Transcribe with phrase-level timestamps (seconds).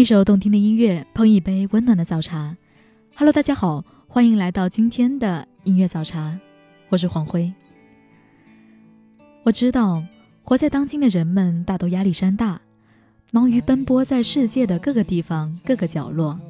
[0.00, 2.56] 一首动听的音乐，碰一杯温暖的早茶。
[3.14, 6.38] Hello，大家好，欢迎来到今天的音乐早茶，
[6.88, 7.52] 我是黄辉。
[9.42, 10.02] 我知道，
[10.42, 12.62] 活在当今的人们大都压力山大，
[13.30, 16.40] 忙于奔波在世界的各个地方、各个角落。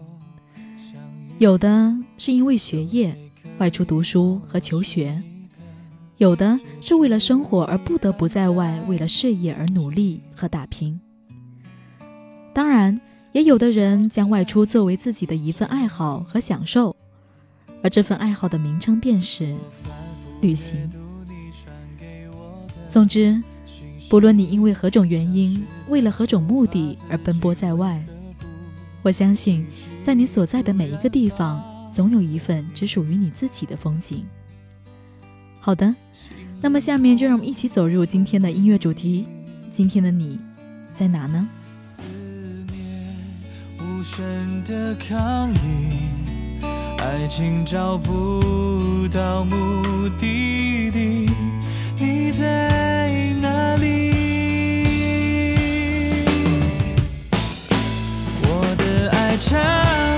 [1.40, 3.12] 有的是因为学业
[3.58, 5.20] 外出读书和求学，
[6.18, 11.00] 有的是为了生活而不得不在外为了事业而努力和打拼。
[12.54, 13.00] 当然。
[13.32, 16.94] 也有的人将外出作为自己的一份爱好和享受，
[17.82, 19.54] 而这份爱好的名称便是
[20.40, 20.90] 旅行。
[22.88, 23.40] 总之，
[24.08, 28.04] 不论你因为何种原因，为了何种目的而奔波在外，
[29.02, 29.64] 我相信，
[30.02, 34.24] 在你所在的每一个地方，总有一份只属于你自己的风景。
[35.60, 35.94] 好的，
[36.60, 39.24] 那么下面就让我们一起走入今天的音乐主题。
[39.72, 40.36] 今天的你
[40.92, 41.48] 在哪呢？
[44.00, 46.08] 无声的抗议，
[46.96, 51.30] 爱情找不到目的地，
[51.98, 53.10] 你在
[53.42, 54.14] 哪里？
[58.42, 59.58] 我的爱差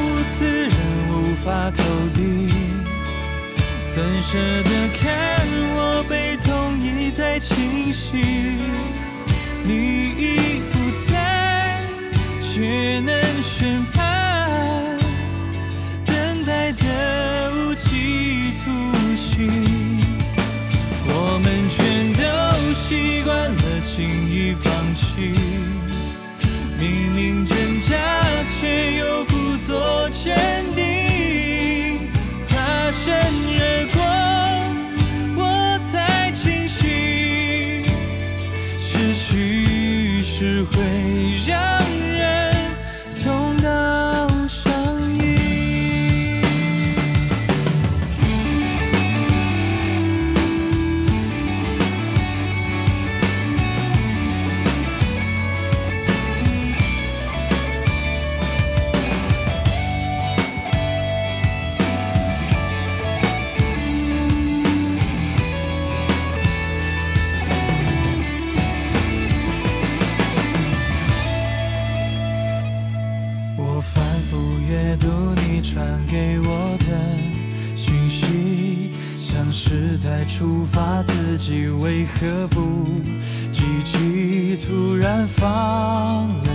[0.04, 0.70] 无此人
[1.10, 1.82] 无法投
[2.14, 2.54] 递，
[3.90, 5.44] 怎舍得看
[5.74, 8.60] 我被痛一再侵袭？
[30.22, 30.36] 坚
[30.76, 31.98] 定。
[32.44, 33.51] 擦身
[80.24, 82.84] 触发自己，为何不
[83.50, 84.56] 积极？
[84.56, 86.51] 突然放了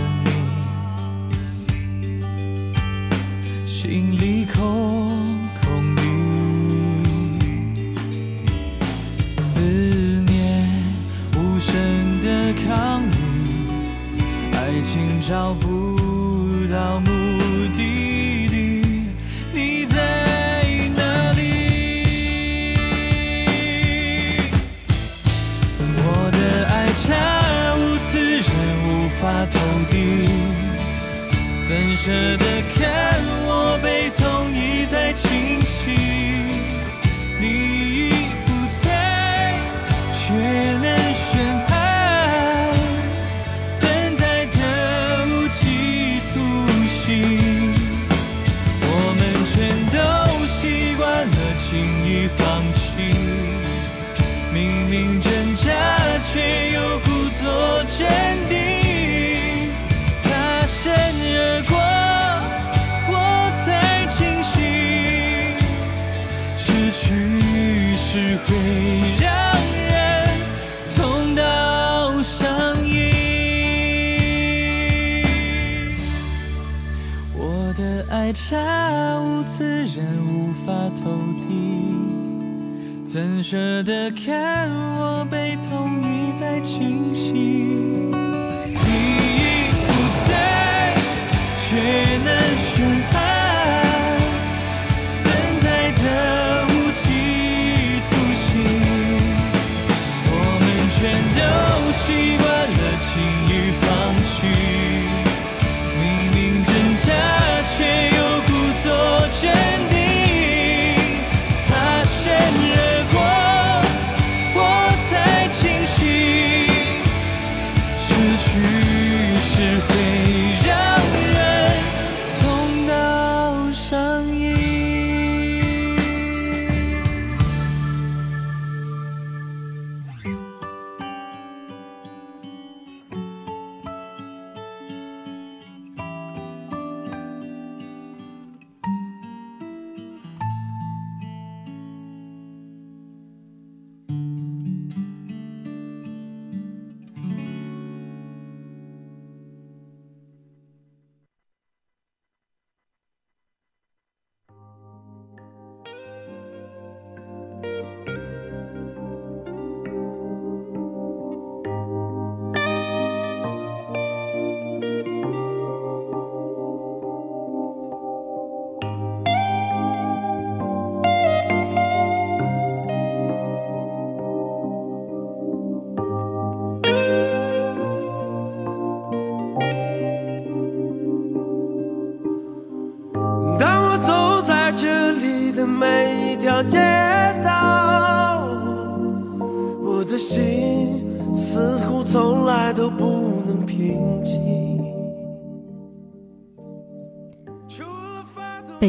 [78.50, 80.72] 的爱差无此人无法
[81.02, 81.10] 投
[81.46, 86.97] 递，怎舍得看我被痛一再侵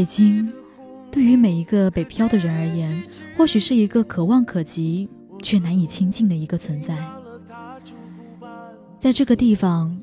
[0.09, 0.51] 今，
[1.11, 3.03] 对于每一个北漂的人而言，
[3.37, 5.07] 或许是一个可望可及
[5.43, 6.97] 却难以亲近的一个存在。
[8.97, 9.95] 在这个地方，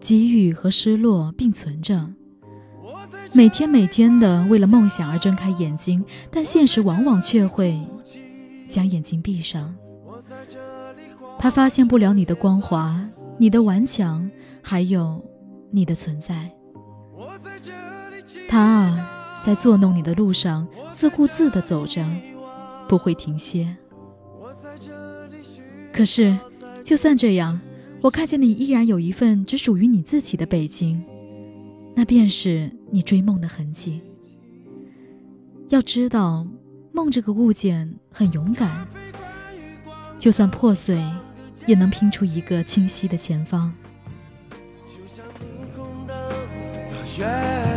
[0.00, 2.08] 机遇和失落并存着。
[3.34, 7.78] 每天每天的为了梦想而睁开眼睛，但现实往往却会
[8.66, 9.76] 将眼睛闭上。
[11.38, 12.98] 他发现不了你的光华、
[13.36, 14.28] 你的顽强，
[14.62, 15.22] 还有
[15.70, 16.50] 你的存在。
[18.48, 22.04] 他啊，在作弄你的路上自顾自地走着，
[22.88, 23.76] 不会停歇。
[25.92, 26.36] 可是，
[26.84, 27.60] 就算这样，
[28.00, 31.02] 我看见你依然有一份只属于你自己的北京。
[31.94, 34.00] 那便是你追梦的痕迹。
[35.68, 36.46] 要知道，
[36.92, 38.86] 梦这个物件很勇敢，
[40.18, 41.02] 就算破碎，
[41.66, 43.72] 也能拼出一个清晰的前方。
[47.18, 47.69] 人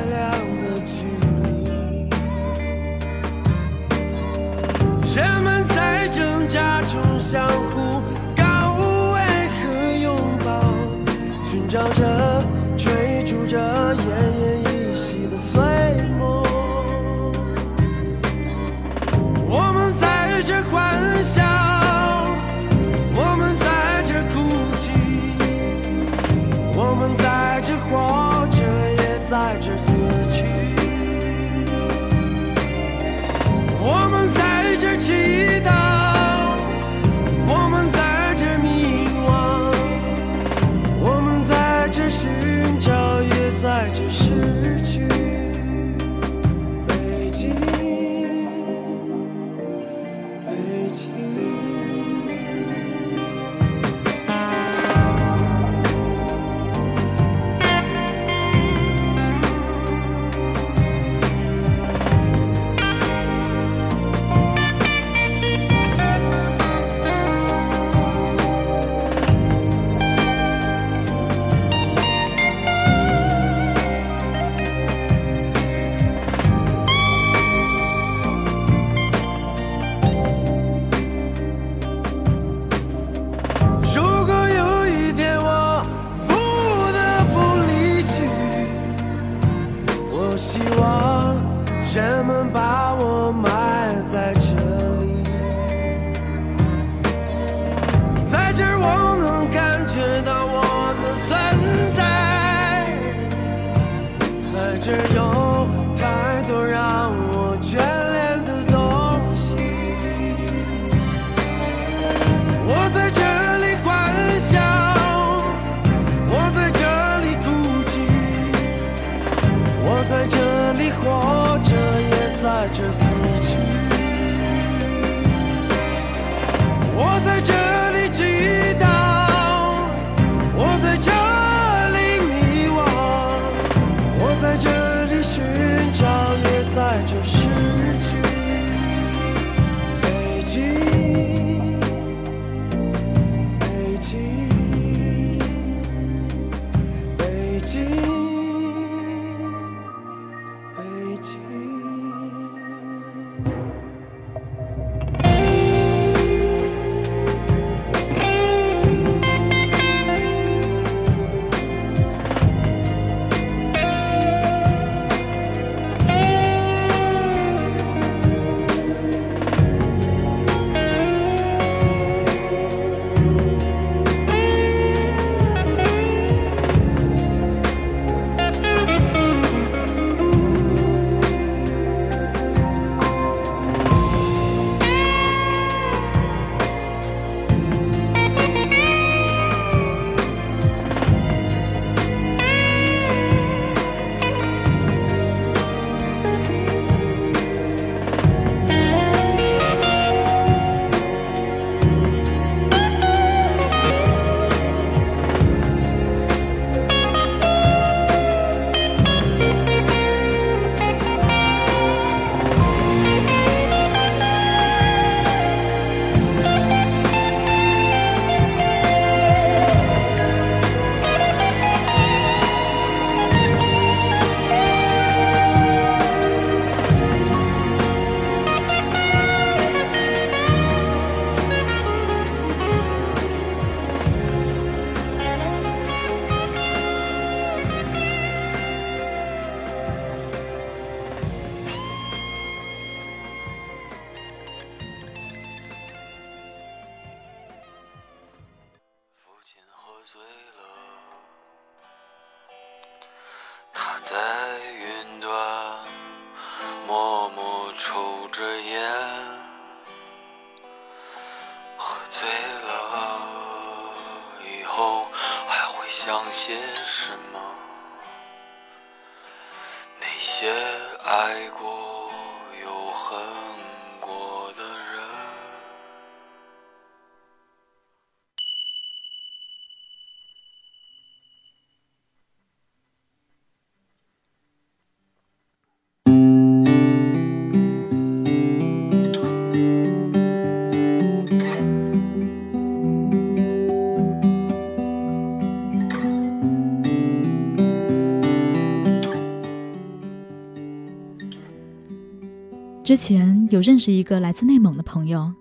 [302.93, 305.33] 之前有认识一个来自内蒙的朋友，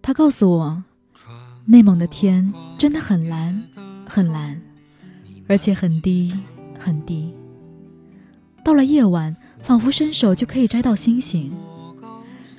[0.00, 0.82] 他告诉我，
[1.66, 3.62] 内蒙的天真的很蓝，
[4.06, 4.58] 很蓝，
[5.46, 6.32] 而且很低，
[6.78, 7.30] 很低。
[8.64, 11.52] 到了夜晚，仿佛伸手就可以摘到星星。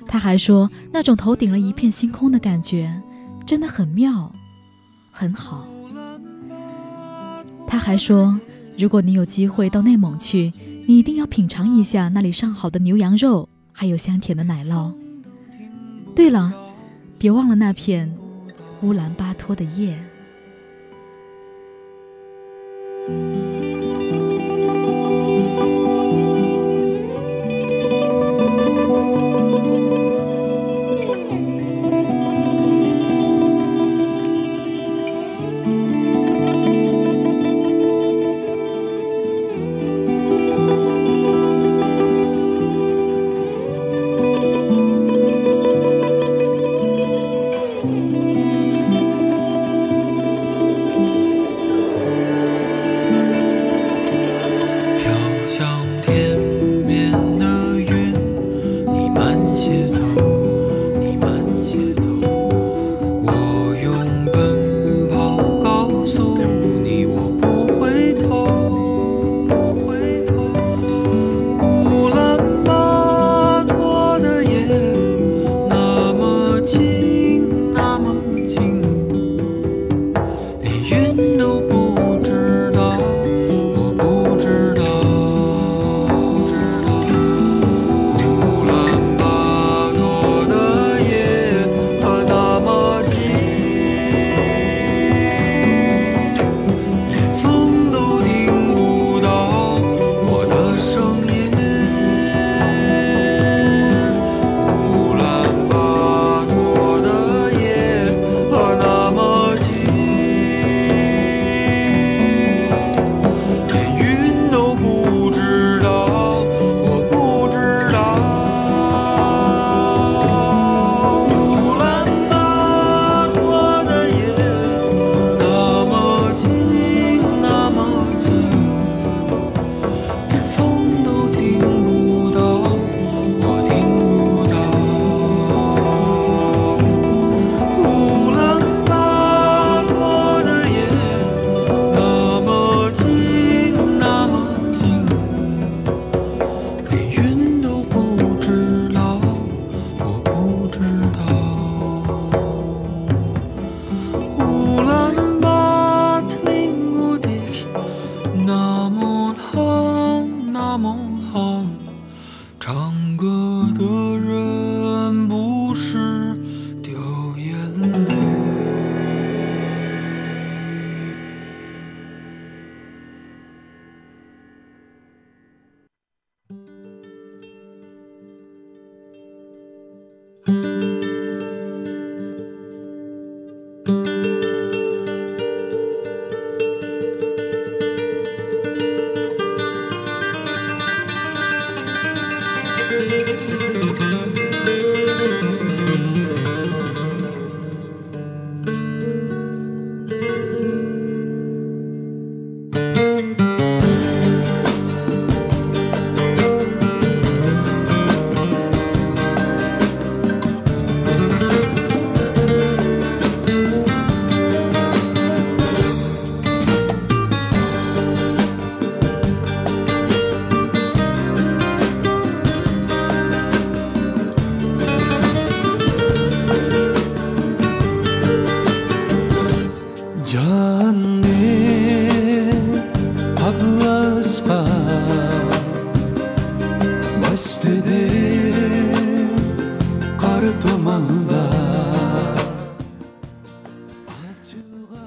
[0.06, 3.02] 他还说，那种头顶了一片星空的感觉，
[3.44, 4.32] 真的很妙，
[5.10, 5.66] 很好。
[7.66, 8.38] 他还说，
[8.78, 10.52] 如果你有机会到内蒙去，
[10.86, 13.48] 你一定要品尝一下那里上好的牛羊肉。
[13.74, 14.94] 还有香甜的奶酪。
[16.14, 16.54] 对了，
[17.18, 18.16] 别忘了那片
[18.82, 19.98] 乌兰巴托的夜。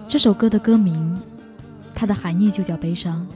[0.07, 1.21] 这首歌的歌名，
[1.93, 3.27] 它的含义就叫悲伤。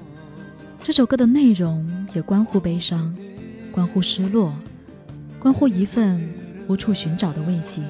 [0.81, 3.13] 这首歌的内容也关乎悲伤，
[3.73, 4.53] 关乎失落，
[5.37, 6.25] 关乎一份
[6.69, 7.81] 无处寻找的慰藉。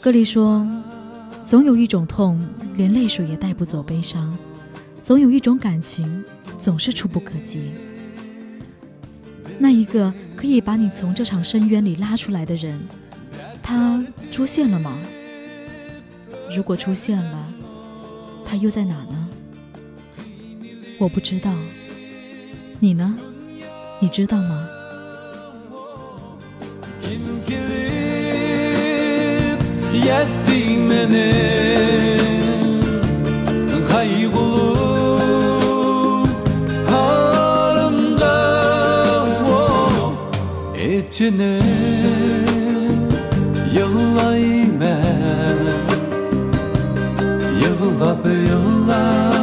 [0.00, 0.64] 歌里说
[1.42, 2.40] ：“总有一种痛，
[2.76, 4.30] 连泪水也带不走悲伤；
[5.02, 6.24] 总有一种感情，
[6.60, 7.72] 总是触不可及。
[9.58, 12.78] 那一个可以把你从这场深渊里拉出来的人，
[13.60, 14.96] 他出现了吗？”
[16.54, 17.52] 如果出现了
[18.44, 19.28] 他又在哪呢
[20.98, 21.52] 我不知道
[22.78, 23.16] 你呢
[24.00, 24.68] 你知道吗
[30.04, 30.44] ？Yeah.
[47.64, 49.33] Yehovah Be'olah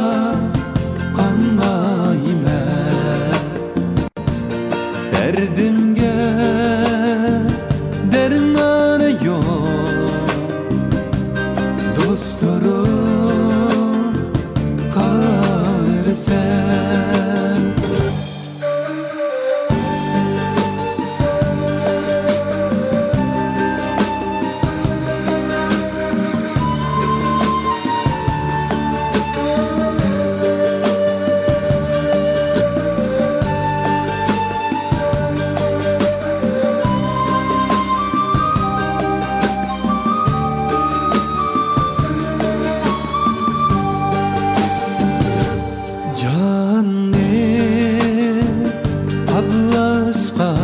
[50.12, 50.54] rızka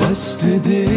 [0.00, 0.89] Başladı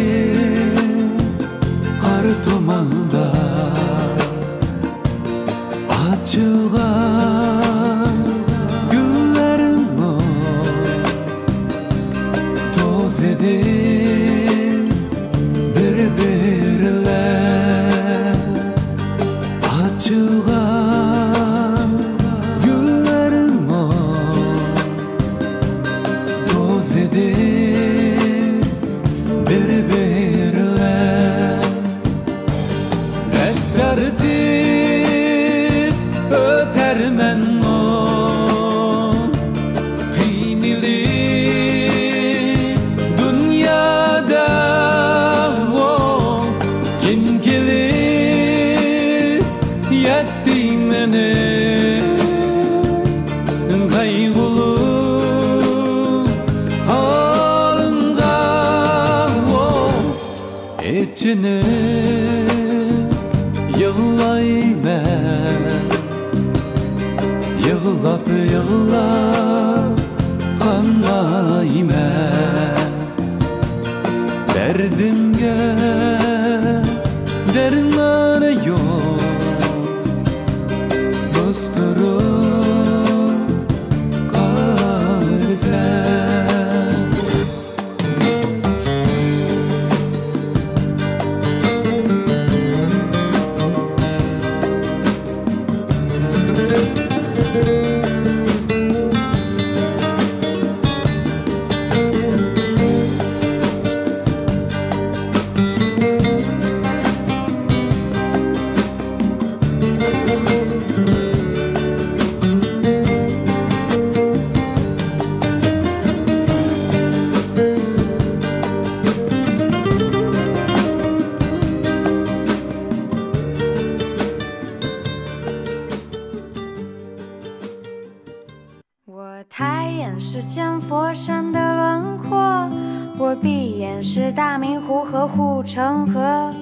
[135.74, 136.54] 成河，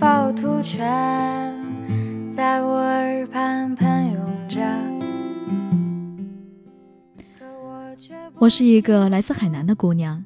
[0.00, 0.84] 趵突泉
[2.36, 4.60] 在我耳畔喷涌着。
[8.40, 10.24] 我是一个来自海南的姑娘，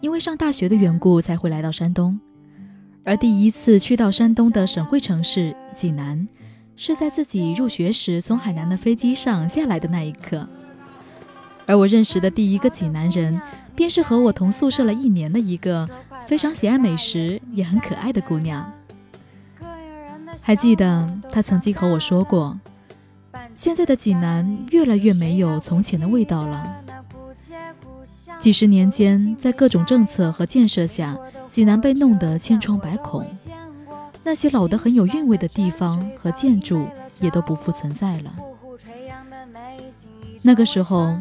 [0.00, 2.18] 因为上大学的缘故才会来到山东。
[3.04, 6.26] 而第一次去到山东的省会城市济南，
[6.76, 10.48] 是在自己入学时从海南的飞机上下来的那一刻。
[11.66, 13.38] 而我认识的第一个济南人，
[13.74, 15.86] 便是和我同宿舍了一年的一个
[16.26, 18.72] 非常喜爱美食也很可爱的姑娘。
[20.42, 22.58] 还记得她曾经和我说过，
[23.54, 26.76] 现在的济南越来越没有从前的味道了。
[28.38, 31.16] 几十年间，在各种政策和建设下，
[31.48, 33.26] 济南被弄得千疮百孔，
[34.22, 36.86] 那些老得很有韵味的地方和建筑
[37.20, 38.34] 也都不复存在了。
[40.42, 41.16] 那个时候。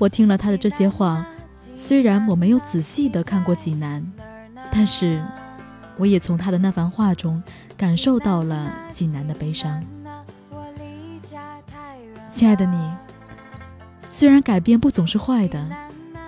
[0.00, 1.26] 我听了他的这些话，
[1.74, 4.00] 虽然我没有仔细的看过济南，
[4.70, 5.22] 但是
[5.96, 7.42] 我也从他的那番话中
[7.76, 9.82] 感受到了济南的悲伤。
[12.30, 12.76] 亲爱的你，
[14.10, 15.66] 虽然改变不总是坏的，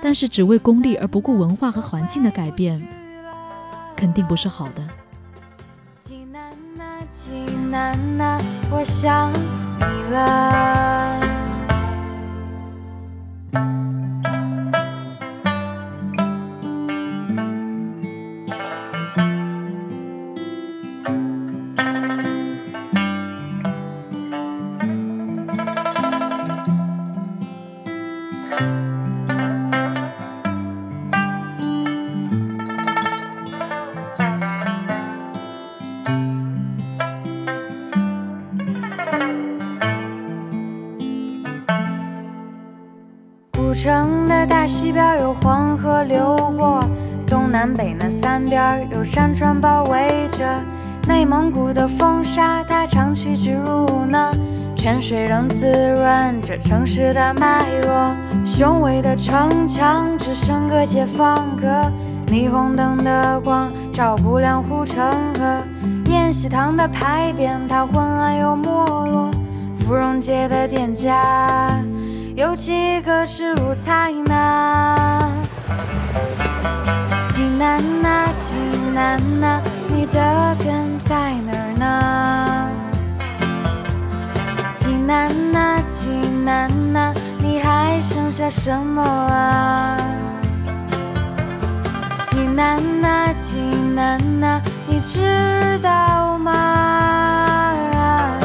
[0.02, 2.84] 但是只为功利而不顾文化和环境的改变，
[3.94, 4.84] 肯定不是好的。
[6.02, 6.50] 济南
[6.80, 8.40] 啊，济南啊，
[8.72, 9.32] 我想
[9.78, 11.29] 你了。
[47.60, 50.46] 南北那三边有山川包围着。
[51.06, 54.32] 内蒙古的风沙，它长驱直入呢，
[54.74, 58.16] 泉水仍滋润着城市的脉络。
[58.46, 61.68] 雄伟的城墙只剩个解放阁，
[62.28, 65.62] 霓虹灯的光照不亮护城河。
[66.06, 69.30] 宴席堂的牌匾，它昏暗又没落。
[69.80, 71.78] 芙蓉街的店家。
[72.34, 75.30] 有几个是路财呢？
[77.60, 78.54] 济南呐，济
[78.94, 82.70] 南呐，你的根在哪儿呢？
[84.76, 86.08] 济南呐，济
[86.42, 89.98] 南呐，你还剩下什么啊？
[92.30, 93.58] 济南呐，济
[93.94, 95.20] 南呐，你知
[95.82, 98.38] 道吗？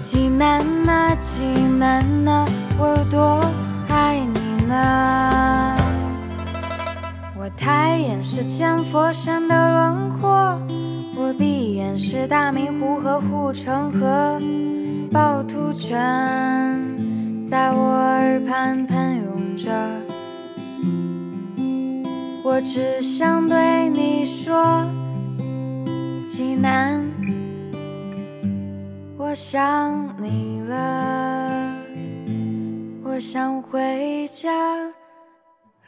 [0.00, 1.42] 济南呐，济
[1.78, 2.46] 南呐。
[2.78, 3.44] 我有多
[7.62, 10.28] 抬眼是千佛山的轮廓，
[11.16, 14.36] 我闭眼是大明湖和护城河，
[15.12, 15.96] 趵突泉
[17.48, 19.70] 在我耳畔喷涌着。
[22.42, 24.84] 我只想对你说，
[26.28, 27.00] 济南，
[29.16, 31.72] 我想你了。
[33.04, 34.50] 我想回家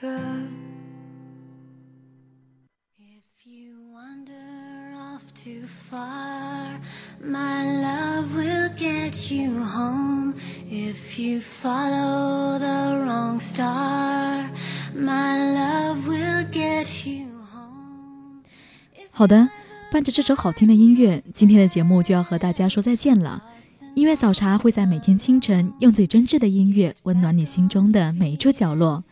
[0.03, 0.21] 了。
[5.91, 6.81] Far,
[7.21, 10.35] my love will get you home.
[10.71, 14.49] If you follow the wrong star,
[14.95, 18.43] my love will get you home.
[19.11, 19.49] 好的，
[19.93, 23.43] 伴着这首好听的音乐，今天的节目就要和大家说再见了。
[23.95, 29.05] 音乐早茶会在每天清晨用最真挚的音乐温暖你心中的每一处角落。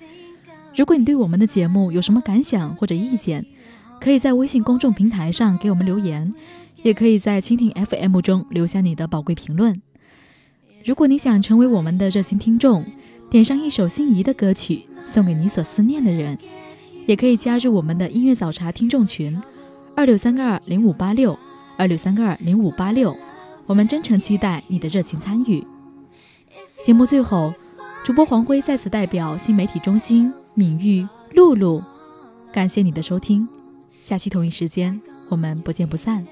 [0.74, 3.44] 如果你对我们的节目有什么感想或者意见，
[4.00, 6.34] 可以在微信公众平台上给我们留言，
[6.82, 9.80] 也可以在蜻蜓 FM 中留下你的宝贵评论。
[10.84, 12.84] 如果你想成为我们的热心听众，
[13.30, 16.36] 点上一首心仪的歌曲送给你所思念的人，
[17.06, 19.40] 也可以加入我们的音乐早茶听众群：
[19.94, 21.38] 二六三个二零五八六
[21.76, 23.16] 二六三二零五八六。
[23.66, 25.64] 我们真诚期待你的热情参与。
[26.84, 27.54] 节目最后，
[28.04, 31.80] 主播黄辉再次代表新媒体中心、敏玉、露露，
[32.52, 33.48] 感谢你的收听。
[34.02, 36.26] 下期同一时间，我们不见不散。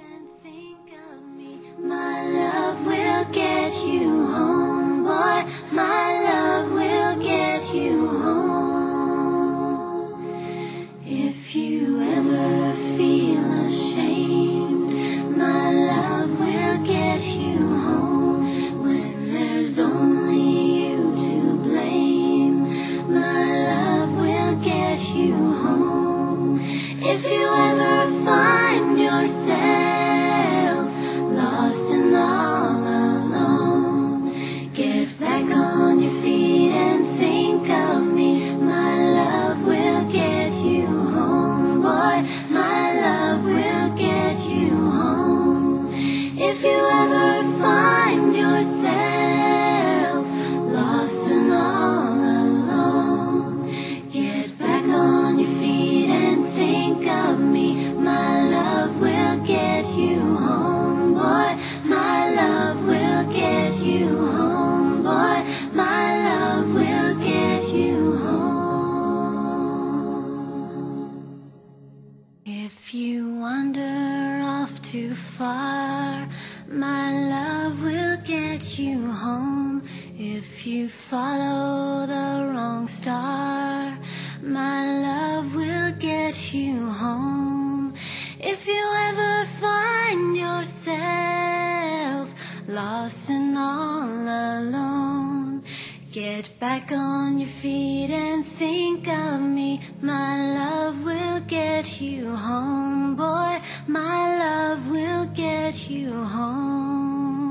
[96.12, 99.80] Get back on your feet and think of me.
[100.02, 103.62] My love will get you home, boy.
[103.86, 107.46] My love will get you home.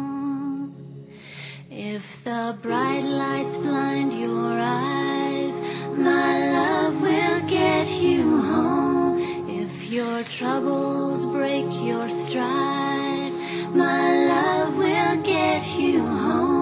[1.71, 5.61] If the bright lights blind your eyes,
[5.95, 9.21] my love will get you home.
[9.47, 13.31] If your troubles break your stride,
[13.73, 16.58] my love will get you home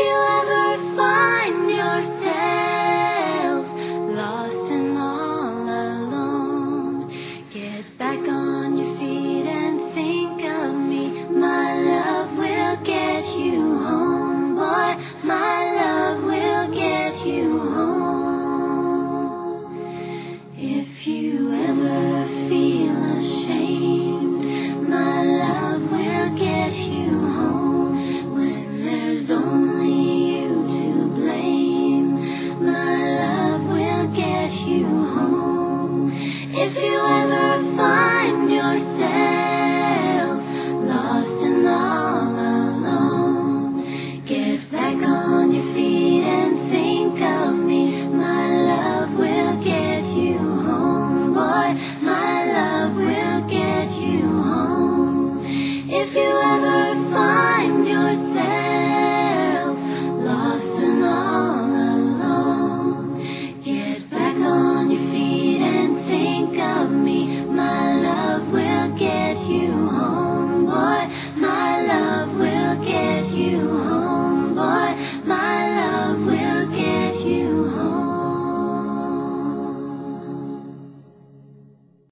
[0.00, 0.69] you ever